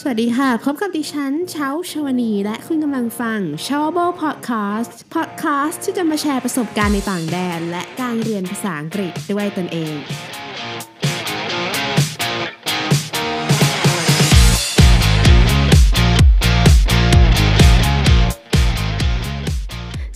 [0.00, 9.94] สวัสดีค่ะ พบกับดิฉันเช้าชวนี และคุณกำลังฟัง s h o w b o Podcast Podcast ที่จะมาแชร์ประสบการณ์ในต่างแดน และการเรียนภาษาอังกฤษด้วยตนเอง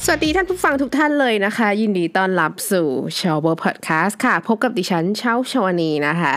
[0.04, 2.88] สวัสดีท่านผู้ฟังทุกท่านเลยนะคะ ยินดีต้อนรับสู่
[3.18, 6.34] s h o w b o Podcast ค่ะ พบกับดิฉันเช้าชวนีนะคะ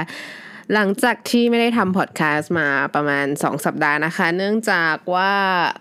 [0.74, 5.34] หลังจากที่ไม่ได้ทำพอดแคสต์มาประมาณ 2 สัปดาห์นะคะ เนื่องจากว่า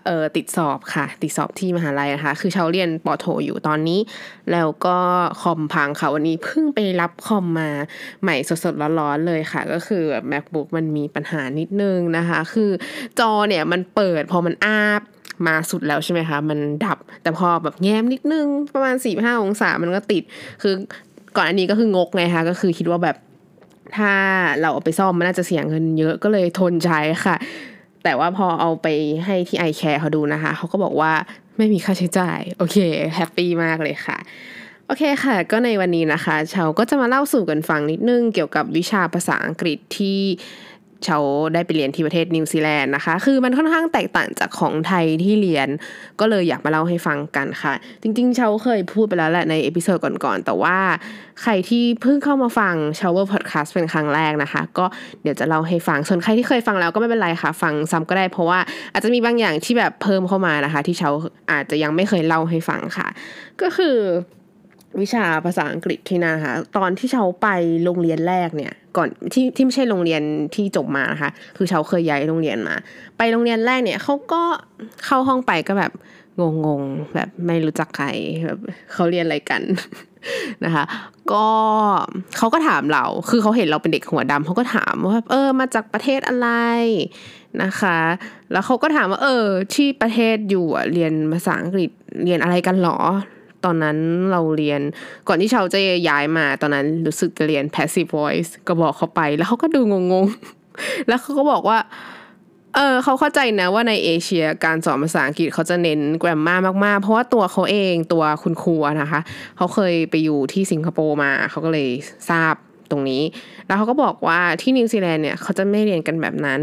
[0.05, 3.99] เออติดสอบค่ะ ติดสอบที่มหาลัยนะคะ คือเชาเรียนปอโทอยู่ตอนนี้
[4.51, 4.97] แล้วก็
[5.41, 7.69] คอมพังค่ะ วันนี้เพิ่งไปรับคอมมา
[8.23, 12.71] ใหม่สดๆร้อนๆเลยค่ะ ก็คือแบบ macbook มันมีปัญหานิดนึงนะคะ คือ
[13.19, 15.01] จอเนี่ยมันเปิดพอมันอ้าบ
[15.47, 20.23] มาสุดแล้วใช่ไหมคะ มันดับ แต่พอแบบแง้มนิดนึง ประมาณ4ี่ห้าองศามันก็ติด
[20.61, 20.73] คือ
[21.35, 23.17] ก่อนอันนี้ก็คืองกไงคะ ก็คือคิดว่าแบบ
[23.97, 24.13] ถ้า
[24.61, 27.35] เราเอาไปซ่อมมันน่าจะเสียเงินเยอะก็เลยทนใช้ค่ะ
[28.03, 28.87] แต่ว่าพอเอาไป
[29.25, 31.11] ให้ที่ iCare เขาดูนะคะ เขาก็บอกว่า
[31.57, 32.77] ไม่มีค่าใช้จ่าย โอเค
[33.15, 34.17] happy มากเลยค่ะ
[34.87, 40.19] โอเคค่ะ ก็ในวันนี้นะคะเชาก็จะมาเล่าสู่กันฟังนิดนึงเกี่ยวกับวิชาภาษาอังกฤษที่
[41.05, 41.17] เชา
[41.53, 45.67] ได้ไปเรียนที่ประเทศนิวซีแลนด์นะคะ คือมันค่อนข้างแตกต่างจากของไทยที่เรียน
[46.19, 50.77] ก็เลยอยากมาเล่าให้ฟังกันค่ะ จริงๆเชาเคยพูดไปแล้วแหละใน episode ก่อนๆ แต่ว่า
[51.41, 54.85] ใครที่เพิ่งเข้ามาฟัง s h o w e r Podcast เป็นครั้งแรกนะคะ ก็
[55.21, 58.59] เดี๋ยวจะเล่าให้ฟัง ส่วนใครที่เคยฟังแล้วก็ไม่เป็นไรค่ะ ฟังซ้ำก็ได้ เพราะว่า
[58.93, 61.09] อาจจะมีบางอย่างที่แบบเพิ่มเข้ามานะคะ ที่เชา
[61.51, 63.07] อาจจะยังไม่เคยเล่าให้ฟังค่ะ
[63.61, 63.97] ก็คือ
[65.01, 67.47] วิชาภาษาอังกฤษที่นะคะตอนที่เชาไป
[67.83, 70.21] โรงเรียนแรกเนี่ย ก่อนที่ที่ไม่ใช่โรงเรียน
[70.55, 72.75] ที่จบมานะคะ คือเชาเคยย้ายโรงเรียนมา
[73.17, 74.41] ไปโรงเรียนแรกเนี่ยเขาก็
[75.05, 75.91] เข้าห้องไปก็แบบ
[76.39, 78.07] งงๆแบบไม่รู้จักใคร
[78.45, 78.59] แบบ
[78.93, 79.61] เขาเรียนอะไรกัน
[80.65, 80.83] นะคะ
[81.31, 81.47] ก็
[82.37, 86.49] เขาก็ถามเรา คือเขาเห็นเราเป็นเด็กหัวดำเขาก็ถามว่าเออมาจากประเทศอะไร
[87.63, 87.99] นะคะ
[88.51, 91.89] แล้วเขาก็ถามว่า เออ ที่ประเทศอยู่เรียนภาษาอังกฤษ
[92.23, 92.97] เรียนอะไรกันหรอ
[93.65, 93.97] ตอนนั้น
[94.31, 94.81] เราเรียน
[95.27, 95.79] ก่อนที่เชาจะ
[96.09, 101.79] ย้ายมาตอนนั้นรู้สึกจะเรียน passive voice ก็บอกเขาไปแล้วเขาก็ดูงงๆ แล้วเขาก็บอกว่า
[102.75, 106.55] เออเขาเข้าใจนะว่าในเอเชียการสอนภาษาอังกฤษเขาจะเน้น grammar
[106.85, 109.21] มากๆ เพราะว่าตัวเขาเองตัวคุณครูนะคะ
[109.57, 111.89] เขาเคยไปอยู่ที่สิงคโปร์มาเขาก็เลย
[112.29, 112.55] ทราบ
[112.91, 113.21] ตรงนี้
[113.67, 116.59] แล้วเขาก็บอกว่าที่นิวซีแลนด์เนี่ยเขาจะไม่เรียนกันแบบนั้น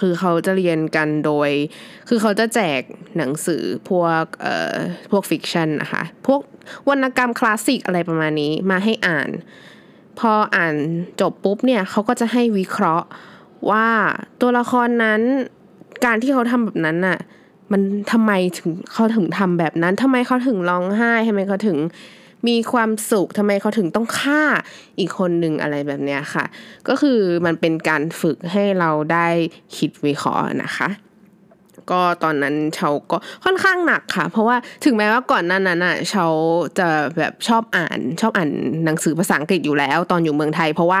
[0.00, 1.50] คือเขาจะเรียนกันโดย
[2.08, 2.80] คือเขาจะแจก
[3.18, 4.74] หนังสือพวกเอ่อ
[5.10, 6.40] พวก fiction นะคะ พวก
[6.88, 9.28] วรรณกรรมคลาสสิกอะไรประมาณนี้มาให้อ่าน
[10.18, 10.74] พออ่าน
[11.20, 13.06] จบปุ๊บเนี่ยเขาก็จะให้วิเคราะห์
[13.70, 13.86] ว่า
[14.40, 15.20] ตัวละครนั้น
[16.04, 17.18] การที่เขาทำแบบนั้นน่ะ
[17.72, 21.78] มันทำไมถึงเขาถึงทำแบบนั้นทำไมเขาถึงร้องไห้ทำไมเขาถึง
[22.48, 24.42] มีความสุขทำไมเขาถึงต้องฆ่า
[24.98, 26.44] อีกคนหนึ่งอะไรแบบเนี้ยค่ะ
[26.88, 29.28] ก็คือมันเป็นการฝึกให้เราได้
[29.76, 30.88] คิดวิเคราะห์นะคะ
[31.92, 36.26] ก็ตอนนั้นเชาก็ค่อนข้างหนักค่ะ เพราะว่าถึงแม้ว่าก่อนหนั้นนั้นอะเชา
[36.78, 36.88] จะ
[37.18, 38.50] แบบชอบอ่านชอบอ่าน
[38.84, 40.98] หนังสือภาษาอังกฤษอยู่แล้ว ตอนอยู่เมืองไทย เพราะว่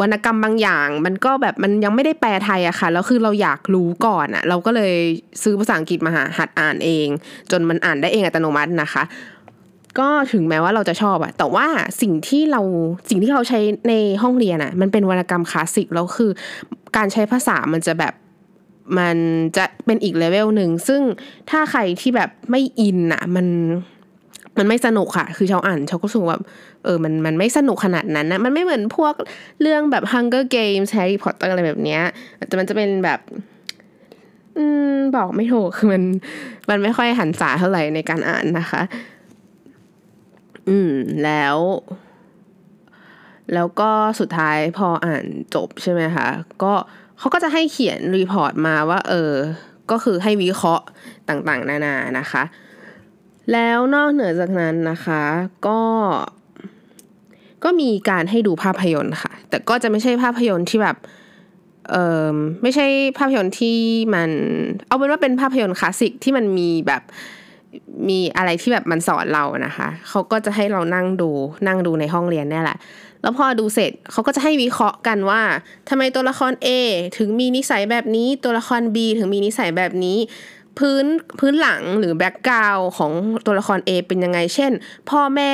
[0.00, 4.94] วรรณกรรมบางอย่าง มันก็แบบมันยังไม่ได้แปลไทยอะค่ะแล้วคือเราอยากรู้ก่อนอะเราก็เลย
[5.42, 7.06] ซื้อภาษาอังกฤษมาหาหัดอ่านเอง
[7.50, 9.02] จนมันอ่านได้เองอัตโนมัตินะคะ
[10.00, 11.66] ก็ถึงแม้ว่าเราจะชอบอะแต่ว่า
[12.02, 12.60] สิ่งที่เรา
[13.08, 16.30] สิ่งที่เขาใช้ในห้องเรียนอะมันเป็นวรรณกรรมคลาสสิกแล้วคือ
[16.96, 18.14] การใช้ภาษามันจะแบบ
[18.98, 19.16] มัน
[19.56, 21.02] จะเป็นอีกเลเวลหนึ่งซึ่ง
[21.50, 23.46] ถ้าใครที่แบบไม่อินอะมัน
[24.58, 26.38] มันไม่สนุกค่ะ คือชาวอ่านชาวก็รู้สึกว่า
[26.84, 29.14] เออ มัน มันไม่สนุกขนาดนั้นนะ มันไม่เหมือนพวก
[29.62, 32.02] เรื่องแบบ Hunger Games Harry Potter อะไรแบบเนี้ย
[32.48, 33.20] แต่มันจะเป็นแบบ
[34.56, 36.02] อืม บอกไม่ถูก คือมัน
[36.70, 38.82] มันไม่ค่อยหันษาเท่าไหร่ในการอ่านนะคะ
[40.68, 40.92] อืม
[41.24, 41.56] แล้ว
[43.54, 43.90] แล้วก็
[44.20, 45.24] สุดท้ายพออ่าน
[45.54, 46.28] จบใช่ไหมคะ
[46.62, 46.72] ก็
[47.18, 49.32] เขาก็จะให้เขียน report มาว่า เออ
[49.90, 50.84] ก็คือให้วิเคราะห์
[51.28, 52.42] ต่างๆ นานานะคะ
[53.52, 55.22] แล้วนอกเหนือจากนั้นนะคะ
[55.66, 55.80] ก็
[57.64, 60.96] ก็มีการให้ดูภาพยนตร์ค่ะ แต่ก็จะไม่ใช่ภาพยนตร์ที่แบบ
[61.90, 61.96] เอ
[62.32, 62.86] อไม่ใช่
[63.18, 63.78] ภาพยนตร์ที่
[64.14, 64.30] มัน
[64.86, 67.02] เอาเป็นว่าเป็นภาพยนตร์คลาสสิกที่มันมีแบบ
[68.08, 71.30] มีอะไรที่แบบมันสอนเรานะคะ เขาก็จะให้เรานั่งดู
[71.66, 72.78] นั่งดูในห้องเรียนนี่แหละ
[73.22, 75.42] แล้วพอดูเสร็จเขาก็จะให้วิเคราะห์กันว่า
[75.88, 76.68] ทำไมตัวละคร A
[77.18, 80.18] ถึงมีนิสัยแบบนี้ ตัวละคร B ถึงมีนิสัยแบบนี้
[80.78, 81.04] พื้น
[81.38, 83.12] พื้นหลังหรือ background ของ
[83.46, 84.72] ตัวละคร A เป็นยังไง เช่น
[85.10, 85.52] พ่อแม่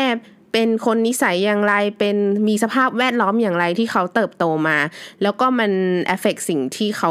[0.53, 2.17] เป็นคนนิสัยอย่างไร เป็น
[2.49, 4.79] มีสภาพแวดล้อมอย่างไรที่เขาเติบโตมา
[5.23, 5.71] แล้วก็มัน
[6.07, 7.11] เอฟเฟกสิ่งที่เขา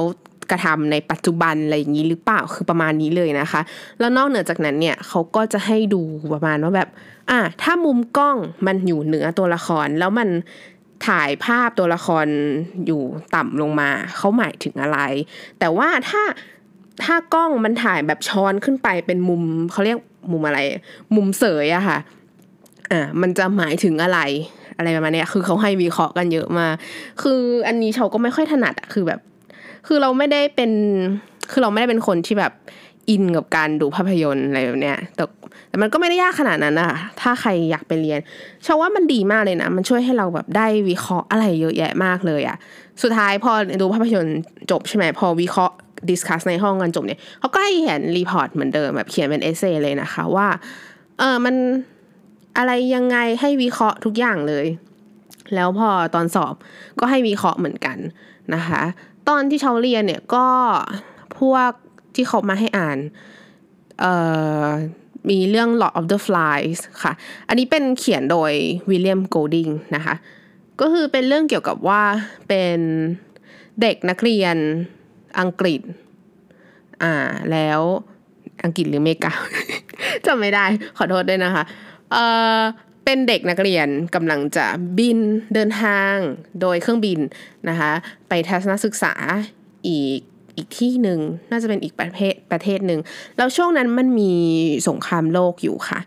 [0.51, 3.61] กระทำในปัจจุบันอะไรอย่างนี้หรือเปล่าคือประมาณนี้เลยนะคะ
[3.99, 6.01] แล้วนอกเหนือจากนั้นเนี่ยเขาก็จะให้ดู
[6.33, 6.89] ประมาณว่าแบบ
[7.29, 10.29] อะถ้ามุมกล้องมันอยู่เหนือตัวละครแล้วมัน
[11.07, 12.25] ถ่ายภาพตัวละคร
[12.85, 13.01] อยู่
[13.35, 14.99] ต่ำลงมาเขาหมายถึงอะไร
[15.59, 16.23] แต่ว่าถ้า
[17.03, 19.97] ถ้ากล้องมันถ่ายแบบช้อนขึ้นไปเป็นมุมเขาเรียก
[20.31, 20.59] มุมอะไร
[21.15, 21.97] มุมเสยอะค่ะ
[22.91, 24.19] อ่ามันจะหมายถึงอะไร
[24.77, 26.67] อะไรประมาณนี้คือเขาให้วิเคราะห์กันเยอะมา
[27.21, 29.19] คืออันนี้เขาก็ไม่ค่อยถนัดอะคือแบบ
[29.87, 30.71] คือเราไม่ได้เป็น
[31.51, 32.53] คือเราไม่ได้เป็นคนที่แบบ
[33.09, 35.23] อินกับการดูภาพยนตร์อะไรแบบเนี้ย แต่
[35.69, 38.19] แต่มันก็ไม่ได้ยากขนาดนั้นอะถ้าใครอยากไปเรียน
[38.65, 42.57] ชาว่ามันดีมากเลยนะ มันช่วยให้เราแบบได้วิเคราะห์อะไรเยอะแยะมากเลยอะ
[43.01, 43.51] สุดท้ายพอ
[43.81, 44.39] ดูภาพยนตร์
[44.71, 45.75] จบใช่ไหมพอวิเคราะห์
[46.09, 50.47] discuss ในห้องกันจบเนี่ยเขาก็ให้เขียน report เหมือนเดิมแบบเขียนเป็น essay เลยนะคะว่า
[51.19, 51.55] เออมัน
[52.57, 54.65] อะไรยังไงให้วิเคราะห์ทุกอย่างเลย
[55.55, 56.53] แล้วพอตอนสอบ
[56.99, 57.97] ก็ให้วิเคราะห์เหมือนกัน
[58.55, 58.81] นะคะ
[59.29, 60.47] ตอนที่เขาเรียนเนี่ยก็
[61.39, 61.71] พวก
[62.15, 62.97] ที่เขามาให้อ่าน
[63.99, 64.13] เอ่
[64.65, 64.67] อ
[65.29, 67.13] มีเรื่อง Lord of the Flies ค่ะ
[67.47, 68.51] อันนี้เป็นเขียนโดย
[68.89, 70.15] วิลเลียมโกลดิงนะคะ
[70.81, 72.01] ก็คือเป็นเรื่องเกี่ยวกับว่า
[72.47, 72.79] เป็น
[73.81, 74.57] เด็กนักเรียน
[75.39, 75.81] อังกฤษ
[77.03, 77.13] อ่า
[77.51, 77.81] แล้ว
[78.63, 79.33] อังกฤษหรือเมกา
[80.25, 80.65] จำไม่ได้
[80.97, 81.63] ขอโทษด้วยนะคะ
[82.11, 82.25] เอ่
[82.57, 82.59] อ
[83.05, 84.65] เป็นเด็กนักเรียนกำลังจะ
[84.97, 85.19] บิน
[85.53, 86.15] เดินทาง
[86.61, 87.19] โดยเครื่องบิน
[87.69, 87.91] นะคะ
[88.29, 89.13] ไปทัศนศึกษา
[89.87, 90.19] อีก
[90.57, 91.19] อีกที่หนึ่ง
[91.51, 92.99] น่าจะเป็นอีกประเทศประเทศหนึ่ง
[93.37, 94.33] แล้วช่วงนั้นมันมี
[94.87, 95.99] สงครามโลกอยู่ค่ะ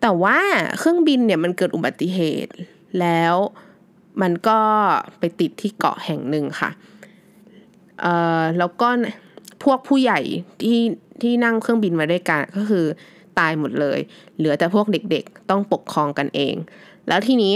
[0.00, 0.38] แต่ว่า
[0.78, 2.52] เครื่องบินเนี่ยมันเกิดอุบัติเหตุ
[3.00, 3.34] แล้ว
[4.22, 4.60] มันก็
[5.18, 6.70] ไปติดที่เกาะแห่งหนึ่งค่ะ
[8.00, 8.88] เอ่อแล้วก็
[9.64, 10.20] พวกผู้ใหญ่
[10.62, 10.80] ที่
[11.22, 12.84] ที่นั่งเครื่องบินมาด้วยกันก็คือ
[13.38, 13.98] ตายหมดเลย
[14.38, 16.54] เหลือแต่พวกเด็กๆ ต้องปกครองกันเอง
[17.08, 17.54] แล้วทีนี้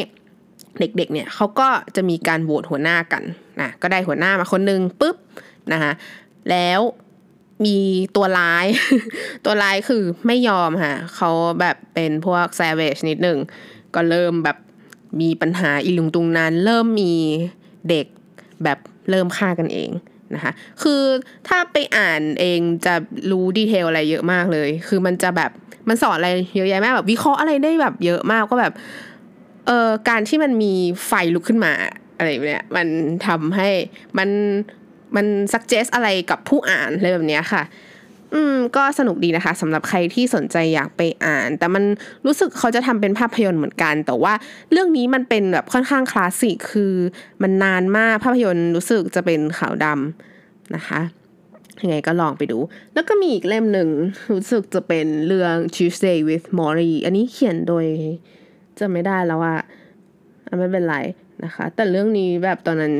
[0.78, 3.22] เด็กๆเนี่ยเขาก็จะมีการโหวตหัวหน้ากัน
[3.60, 5.16] นะก็ได้หัวหน้ามาคนนึงปุ๊บ
[5.72, 5.92] นะคะ
[6.50, 6.80] แล้ว
[7.64, 7.78] มี
[8.16, 8.66] ตัวร้าย
[9.44, 11.30] ตัวร้ายคือไม่ยอมค่ะเขา
[11.60, 13.38] แบบเป็นพวก savage นิดหนึ่ง
[13.94, 14.56] ก็เริ่มแบบ
[15.20, 17.14] มีปัญหาอีลุงตุงนั้น เริ่มมี
[17.90, 18.06] เด็ก
[18.64, 18.78] แบบ
[19.10, 19.90] เริ่มฆ่ากันเอง
[20.34, 20.52] นะคะ
[20.82, 21.02] คือ
[21.48, 22.94] ถ้าไปอ่านเองจะ
[23.30, 25.50] รู้ดีเทลอะไรเยอะมากเลย คือมันจะแบบ
[25.88, 28.72] มันสอนอะไรเยอะแยะมากแบบวิเคราะห์อะไรได้แบบเยอะมากก็แบบ
[29.66, 30.72] เออการที่มันมี
[31.06, 31.72] ไฟลุกขึ้นมา
[32.16, 32.86] อะไรเนี้ยมัน
[33.26, 33.68] ทำให้
[34.18, 34.28] มัน
[35.16, 37.62] มันซักเจสอะไรกับผู้อ่านอะไรแบบเนี้ยค่ะ
[38.34, 41.84] อืมก็สนุกดีนะคะสำหรับใครที่สนใจอยากไปอ่าน แต่มัน
[42.26, 44.32] รู้สึกเขาจะทำเป็นภาพยนตร์เหมือนกัน แต่ว่า
[44.72, 46.94] เรื่องนี้มันเป็นแบบค่อนข้างคลาสสิกคือ
[47.42, 51.00] มันนานมากภาพยนตร์รู้สึกจะเป็นขาวดำนะคะ
[51.82, 52.58] ยังไงก็ลองไปดู
[52.94, 53.88] แล้วก็มีอีกเล่มหนึ่ง
[54.32, 57.86] รู้สึกจะเป็นเรื่อง Tuesday with Maury อันนี้เขียนโดย
[58.78, 59.58] จะไม่ได้แล้วอะ
[60.58, 60.96] ไม่เป็นไร
[61.44, 62.94] นะคะ แต่เรื่องนี้แบบตอนนั้น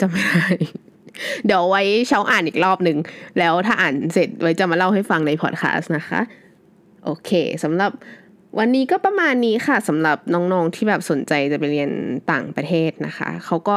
[0.00, 0.46] จะไม่ได้
[1.46, 2.98] เดี๋ยวไว้เช้าอ่านอีกรอบหนึ่ง
[3.38, 6.20] แล้วถ้าอ่านเสร็จไว้จะมาเล่าให้ฟังในพอดแคสต์นะคะ
[7.04, 7.30] โอเค
[7.64, 7.90] สำหรับ
[8.58, 11.90] วันนี้ก็ประมาณนี้ค่ะสำหรับน้องๆที่แบบสนใจจะไปเรียน
[12.32, 13.76] ต่างประเทศนะคะเขาก็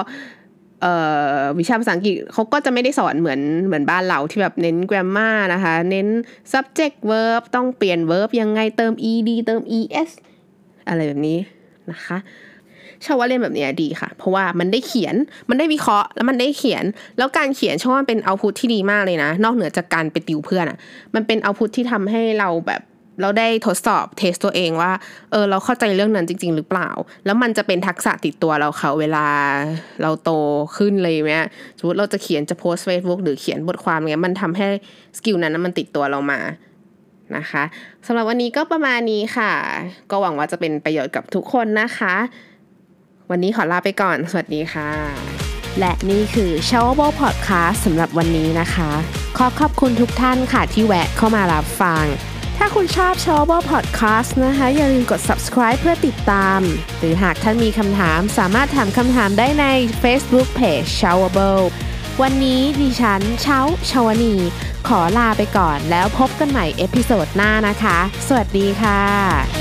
[1.59, 6.07] วิชาภาษาอังกฤษเขาก็จะไม่ได้สอนเหมือนเหมือนบ้านเราที่แบบเน้น grammar นะคะ เน้น
[6.53, 9.62] subject verb ต้องเปลี่ยน verb ยังไงเติม ed เติม
[10.03, 10.09] es
[10.88, 11.38] อะไรแบบนี้
[11.92, 12.18] นะคะ
[13.06, 15.16] ชาว่าเรียนแบบนี้ดีค่ะ เพราะว่ามันได้เขียน
[15.50, 16.84] มันได้วิเคราะห์แล้วมันได้เขียน
[17.18, 20.78] แล้วการเขียนชาว่าเป็นเอาพุทที่ดีมากเลยนะ นอกเหนือจากการไปติวเพื่อนอะ่ะ
[21.16, 22.82] มันเป็น output ที่ทำให้เราแบบ
[23.22, 24.92] เราได้ทดสอบ test ตัวเองว่า
[25.32, 26.90] เออเราเข้าใจเรื่องนั้นจริง ๆ หรือเปล่า
[27.26, 29.28] แล้วมันจะเป็นทักษะติดตัวเราเขาเวลา
[30.02, 30.32] เราโต
[30.78, 31.34] ขึ้นเลยไหม
[31.78, 34.68] สมมติเราจะเขียนจะโพสเฟซบุ๊กหรือเขียนบทความเงี้ยมันทำให้
[35.18, 36.39] skill นั้นมันติดตัวเรามา
[37.38, 37.63] นะคะ
[38.06, 39.51] สำหรับวันนี้ก็ประมาณนี้ค่ะ
[40.12, 42.15] ก็หวังว่าจะเป็นประโยชน์กับทุกคนนะคะ
[43.34, 44.90] วันนี้ขอลาไปก่อน สวัสดีค่ะ
[45.80, 48.92] และนี่คือ s h o w a b l e Podcast สำหรับวันนี้นะคะ
[49.38, 52.04] ขอขอบคุณทุกท่านค่ะที่แวะเข้ามารับฟัง
[52.58, 56.60] ถ้าคุณชอบ s h o w a b l e Podcast นะคะ อย่าลืมกด subscribe เพื่อติดตาม
[57.00, 59.66] หรือหากท่านมีคำถามสามารถถามคำถามได้ใน
[60.04, 61.64] Facebook Page s h o w a b l e
[62.22, 63.60] วันนี้ดิฉันเช้า
[63.90, 64.36] ชาวนี
[64.88, 67.98] ขอลาไปก่อนแล้วพบกันใหม่ episode หน้านะคะ
[68.28, 69.61] สวัสดีค่ะ